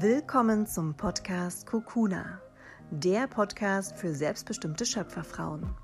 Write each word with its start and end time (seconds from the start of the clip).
Willkommen 0.00 0.64
zum 0.64 0.94
Podcast 0.94 1.66
Kokuna, 1.66 2.40
der 2.92 3.26
Podcast 3.26 3.96
für 3.96 4.14
selbstbestimmte 4.14 4.86
Schöpferfrauen. 4.86 5.74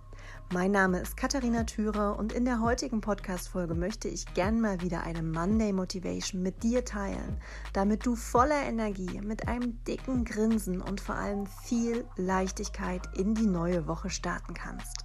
Mein 0.52 0.70
Name 0.70 1.00
ist 1.00 1.16
Katharina 1.16 1.64
Thürer 1.64 2.16
und 2.16 2.32
in 2.32 2.44
der 2.44 2.60
heutigen 2.60 3.00
Podcast-Folge 3.00 3.74
möchte 3.74 4.06
ich 4.06 4.32
gern 4.34 4.60
mal 4.60 4.80
wieder 4.82 5.02
eine 5.02 5.24
Monday 5.24 5.72
Motivation 5.72 6.44
mit 6.44 6.62
dir 6.62 6.84
teilen, 6.84 7.40
damit 7.72 8.06
du 8.06 8.14
voller 8.14 8.62
Energie, 8.62 9.20
mit 9.20 9.48
einem 9.48 9.82
dicken 9.82 10.24
Grinsen 10.24 10.80
und 10.80 11.00
vor 11.00 11.16
allem 11.16 11.48
viel 11.64 12.04
Leichtigkeit 12.14 13.02
in 13.16 13.34
die 13.34 13.46
neue 13.46 13.88
Woche 13.88 14.10
starten 14.10 14.54
kannst. 14.54 15.04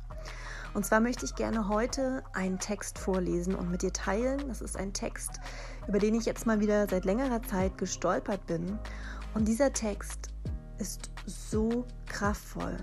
Und 0.73 0.86
zwar 0.86 0.99
möchte 0.99 1.25
ich 1.25 1.36
gerne 1.36 1.67
heute 1.67 2.23
einen 2.33 2.59
Text 2.59 2.99
vorlesen 2.99 3.55
und 3.55 3.71
mit 3.71 3.81
dir 3.81 3.93
teilen. 3.93 4.47
Das 4.47 4.61
ist 4.61 4.77
ein 4.77 4.93
Text, 4.93 5.39
über 5.87 6.00
den 6.00 6.15
ich 6.15 6.25
jetzt 6.25 6.46
mal 6.46 6.60
wieder 6.60 6.87
seit 6.87 7.05
längerer 7.05 7.41
Zeit 7.43 7.77
gestolpert 7.77 8.46
bin. 8.46 8.77
Und 9.33 9.47
dieser 9.47 9.74
Text 9.74 10.29
ist 10.77 11.11
so 11.25 11.86
kraftvoll. 12.07 12.77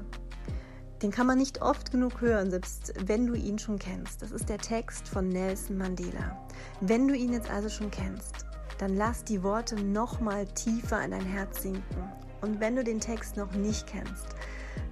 Den 1.02 1.10
kann 1.10 1.26
man 1.26 1.38
nicht 1.38 1.60
oft 1.60 1.90
genug 1.90 2.20
hören, 2.20 2.50
selbst 2.50 2.94
wenn 3.06 3.26
du 3.26 3.34
ihn 3.34 3.58
schon 3.58 3.78
kennst. 3.78 4.22
Das 4.22 4.30
ist 4.30 4.48
der 4.48 4.58
Text 4.58 5.08
von 5.08 5.28
Nelson 5.28 5.76
Mandela. 5.76 6.46
Wenn 6.80 7.06
du 7.06 7.14
ihn 7.14 7.32
jetzt 7.32 7.50
also 7.50 7.68
schon 7.68 7.90
kennst, 7.90 8.46
dann 8.78 8.96
lass 8.96 9.24
die 9.24 9.42
Worte 9.42 9.76
noch 9.76 10.20
mal 10.20 10.46
tiefer 10.46 11.02
in 11.04 11.10
dein 11.10 11.24
Herz 11.24 11.62
sinken. 11.62 12.12
Und 12.40 12.60
wenn 12.60 12.76
du 12.76 12.84
den 12.84 13.00
Text 13.00 13.36
noch 13.36 13.52
nicht 13.52 13.86
kennst, 13.86 14.34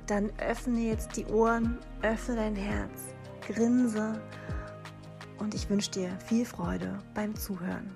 dann 0.06 0.30
öffne 0.38 0.80
jetzt 0.80 1.16
die 1.16 1.26
Ohren, 1.26 1.78
öffne 2.02 2.36
dein 2.36 2.56
Herz, 2.56 3.14
grinse 3.46 4.20
und 5.38 5.54
ich 5.54 5.68
wünsche 5.68 5.90
dir 5.90 6.10
viel 6.26 6.44
Freude 6.44 6.98
beim 7.14 7.34
Zuhören. 7.34 7.94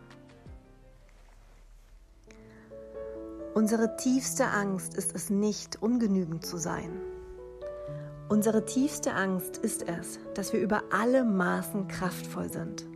Unsere 3.55 3.97
tiefste 3.97 4.47
Angst 4.47 4.95
ist 4.95 5.15
es 5.15 5.31
nicht, 5.31 5.83
ungenügend 5.83 6.47
zu 6.47 6.59
sein. 6.59 7.01
Unsere 8.29 8.65
tiefste 8.67 9.15
Angst 9.15 9.57
ist 9.57 9.89
es, 9.89 10.21
dass 10.35 10.53
wir 10.53 10.61
über 10.61 10.83
alle 10.93 11.25
Maßen 11.25 11.89
kraftvoll 11.89 12.53
sind. 12.53 12.87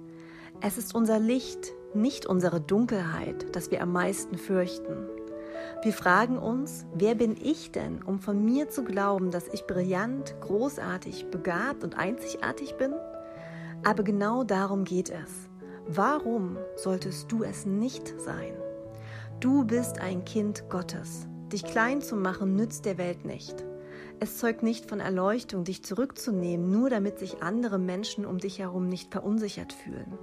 Es 0.61 0.79
ist 0.79 0.95
unser 0.95 1.19
Licht, 1.19 1.73
nicht 1.95 2.27
unsere 2.27 2.61
Dunkelheit, 2.61 3.57
das 3.57 3.71
wir 3.71 3.83
am 3.83 3.93
meisten 3.93 4.39
fürchten. 4.39 5.09
Wir 5.83 5.93
fragen 5.93 6.39
uns, 6.39 6.87
wer 6.95 7.15
bin 7.15 7.37
ich 7.41 7.73
denn, 7.73 8.03
um 8.03 8.21
von 8.21 8.45
mir 8.45 8.69
zu 8.69 8.85
glauben, 8.85 9.31
dass 9.31 9.49
ich 9.49 9.67
brillant, 9.67 10.35
großartig, 10.41 11.31
begabt 11.31 11.85
und 11.85 11.99
einzigartig 11.99 12.77
bin? 12.77 12.93
Aber 13.85 14.03
genau 14.03 14.45
darum 14.45 14.85
geht 14.85 15.11
es. 15.11 15.49
Warum 15.89 16.57
solltest 16.77 17.33
du 17.33 17.43
es 17.43 17.67
nicht 17.67 18.15
sein? 18.21 18.55
Du 19.41 19.65
bist 19.65 19.99
ein 19.99 20.25
Kind 20.25 20.69
Gottes. 20.69 21.27
Dich 21.53 21.65
klein 21.65 22.01
zu 22.01 22.15
machen 22.15 22.55
nützt 22.55 22.85
der 22.85 22.97
Welt 22.99 23.25
nicht. 23.25 23.65
Es 24.21 24.39
zeugt 24.39 24.63
nicht 24.63 24.89
von 24.89 25.01
Erleuchtung, 25.01 25.65
dich 25.65 25.83
zurückzunehmen, 25.83 26.71
nur 26.71 26.91
damit 26.91 27.19
sich 27.19 27.43
andere 27.43 27.81
Menschen 27.81 28.25
um 28.25 28.39
dich 28.39 28.61
herum 28.61 28.87
nicht 28.87 29.11
verunsichert 29.11 29.73
fühlen. 29.73 30.17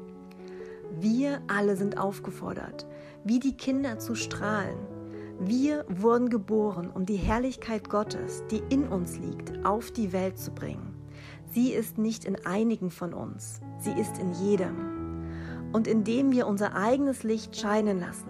Wir 1.01 1.41
alle 1.47 1.75
sind 1.75 1.97
aufgefordert, 1.97 2.87
wie 3.25 3.39
die 3.39 3.57
Kinder 3.57 3.99
zu 3.99 4.15
strahlen, 4.15 4.77
wir 5.41 5.85
wurden 5.87 6.29
geboren, 6.29 6.91
um 6.93 7.05
die 7.05 7.15
Herrlichkeit 7.15 7.89
Gottes, 7.89 8.43
die 8.51 8.61
in 8.69 8.89
uns 8.89 9.17
liegt, 9.17 9.65
auf 9.65 9.89
die 9.91 10.11
Welt 10.11 10.37
zu 10.37 10.51
bringen. 10.51 10.93
Sie 11.51 11.71
ist 11.71 11.97
nicht 11.97 12.25
in 12.25 12.45
einigen 12.45 12.91
von 12.91 13.13
uns, 13.13 13.61
sie 13.77 13.93
ist 13.93 14.17
in 14.17 14.33
jedem. 14.33 14.75
Und 15.71 15.87
indem 15.87 16.33
wir 16.33 16.45
unser 16.45 16.75
eigenes 16.75 17.23
Licht 17.23 17.55
scheinen 17.55 18.01
lassen, 18.01 18.27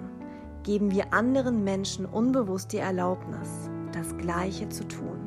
geben 0.62 0.92
wir 0.92 1.12
anderen 1.12 1.64
Menschen 1.64 2.06
unbewusst 2.06 2.74
die 2.74 2.78
Erlaubnis, 2.78 3.50
das 3.92 4.16
Gleiche 4.18 4.70
zu 4.70 4.88
tun. 4.88 5.20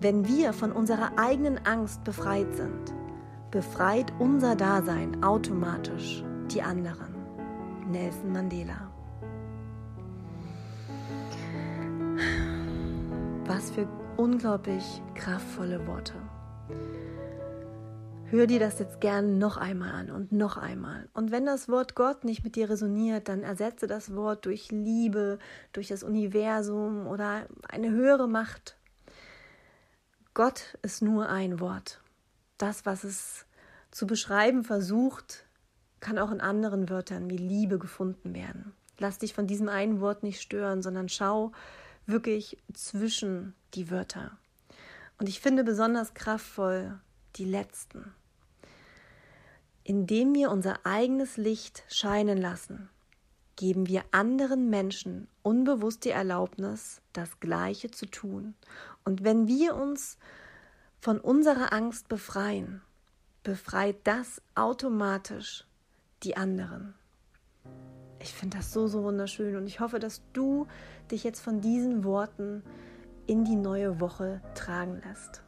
Wenn 0.00 0.28
wir 0.28 0.52
von 0.52 0.70
unserer 0.70 1.18
eigenen 1.18 1.58
Angst 1.66 2.04
befreit 2.04 2.54
sind, 2.54 2.94
befreit 3.50 4.12
unser 4.20 4.54
Dasein 4.54 5.24
automatisch 5.24 6.22
die 6.52 6.62
anderen. 6.62 7.16
Nelson 7.90 8.30
Mandela 8.30 8.92
Was 13.48 13.70
für 13.70 13.88
unglaublich 14.18 15.00
kraftvolle 15.14 15.86
Worte. 15.86 16.12
Hör 18.26 18.46
dir 18.46 18.60
das 18.60 18.78
jetzt 18.78 19.00
gerne 19.00 19.28
noch 19.28 19.56
einmal 19.56 19.90
an 19.90 20.10
und 20.10 20.32
noch 20.32 20.58
einmal. 20.58 21.08
Und 21.14 21.30
wenn 21.30 21.46
das 21.46 21.66
Wort 21.66 21.94
Gott 21.94 22.24
nicht 22.24 22.44
mit 22.44 22.56
dir 22.56 22.68
resoniert, 22.68 23.30
dann 23.30 23.42
ersetze 23.42 23.86
das 23.86 24.14
Wort 24.14 24.44
durch 24.44 24.70
Liebe, 24.70 25.38
durch 25.72 25.88
das 25.88 26.02
Universum 26.02 27.06
oder 27.06 27.46
eine 27.66 27.88
höhere 27.88 28.28
Macht. 28.28 28.76
Gott 30.34 30.76
ist 30.82 31.00
nur 31.00 31.30
ein 31.30 31.58
Wort. 31.58 32.02
Das, 32.58 32.84
was 32.84 33.02
es 33.02 33.46
zu 33.90 34.06
beschreiben 34.06 34.62
versucht, 34.62 35.46
kann 36.00 36.18
auch 36.18 36.32
in 36.32 36.42
anderen 36.42 36.90
Wörtern 36.90 37.30
wie 37.30 37.38
Liebe 37.38 37.78
gefunden 37.78 38.34
werden. 38.34 38.74
Lass 38.98 39.16
dich 39.16 39.32
von 39.32 39.46
diesem 39.46 39.70
einen 39.70 40.02
Wort 40.02 40.22
nicht 40.22 40.42
stören, 40.42 40.82
sondern 40.82 41.08
schau, 41.08 41.52
wirklich 42.08 42.58
zwischen 42.72 43.54
die 43.74 43.90
Wörter. 43.90 44.36
Und 45.18 45.28
ich 45.28 45.40
finde 45.40 45.62
besonders 45.62 46.14
kraftvoll 46.14 46.98
die 47.36 47.44
letzten. 47.44 48.14
Indem 49.84 50.34
wir 50.34 50.50
unser 50.50 50.84
eigenes 50.84 51.36
Licht 51.36 51.84
scheinen 51.88 52.38
lassen, 52.38 52.88
geben 53.56 53.88
wir 53.88 54.04
anderen 54.12 54.70
Menschen 54.70 55.28
unbewusst 55.42 56.04
die 56.04 56.10
Erlaubnis, 56.10 57.00
das 57.12 57.40
Gleiche 57.40 57.90
zu 57.90 58.06
tun. 58.06 58.54
Und 59.04 59.24
wenn 59.24 59.48
wir 59.48 59.74
uns 59.74 60.18
von 61.00 61.18
unserer 61.18 61.72
Angst 61.72 62.08
befreien, 62.08 62.82
befreit 63.42 63.96
das 64.04 64.40
automatisch 64.54 65.64
die 66.22 66.36
anderen. 66.36 66.94
Ich 68.20 68.32
finde 68.32 68.56
das 68.56 68.72
so, 68.72 68.86
so 68.86 69.04
wunderschön 69.04 69.56
und 69.56 69.66
ich 69.66 69.80
hoffe, 69.80 69.98
dass 69.98 70.22
du 70.32 70.66
dich 71.10 71.24
jetzt 71.24 71.40
von 71.40 71.60
diesen 71.60 72.04
Worten 72.04 72.62
in 73.26 73.44
die 73.44 73.56
neue 73.56 74.00
Woche 74.00 74.40
tragen 74.54 75.00
lässt. 75.06 75.42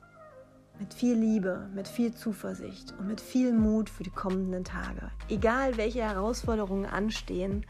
Mit 0.79 0.95
viel 0.95 1.15
Liebe, 1.15 1.69
mit 1.75 1.89
viel 1.89 2.15
Zuversicht 2.15 2.95
und 2.99 3.07
mit 3.07 3.21
viel 3.21 3.53
Mut 3.53 3.91
für 3.91 4.03
die 4.03 4.11
kommenden 4.11 4.65
Tage. 4.65 5.11
Egal 5.29 5.77
welche 5.77 6.03
Herausforderungen 6.03 6.87
anstehen, 6.87 7.67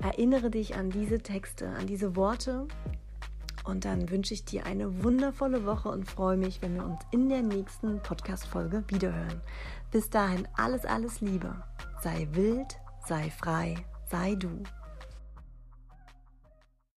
erinnere 0.00 0.50
dich 0.50 0.76
an 0.76 0.90
diese 0.90 1.18
Texte, 1.18 1.68
an 1.68 1.86
diese 1.86 2.16
Worte 2.16 2.66
und 3.64 3.84
dann 3.84 4.10
wünsche 4.10 4.34
ich 4.34 4.44
dir 4.44 4.64
eine 4.64 5.04
wundervolle 5.04 5.66
Woche 5.66 5.90
und 5.90 6.08
freue 6.08 6.36
mich, 6.36 6.62
wenn 6.62 6.74
wir 6.74 6.84
uns 6.84 7.00
in 7.10 7.28
der 7.28 7.42
nächsten 7.42 8.00
Podcast-Folge 8.00 8.82
wiederhören. 8.88 9.40
Bis 9.90 10.08
dahin 10.08 10.48
alles, 10.56 10.84
alles 10.84 11.20
Liebe. 11.20 11.54
Sei 12.02 12.28
wild, 12.32 12.76
sei 13.06 13.30
frei, 13.30 13.76
sei 14.10 14.36
du. 14.36 14.62